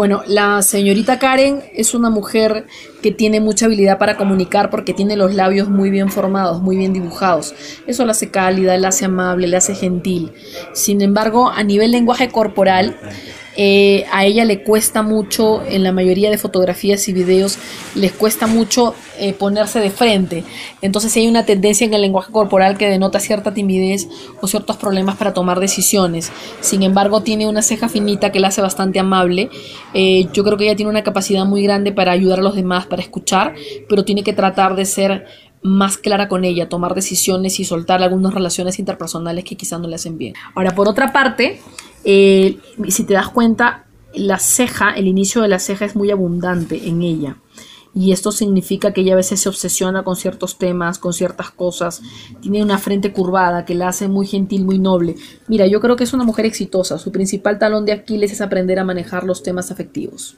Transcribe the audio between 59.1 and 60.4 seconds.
los temas afectivos.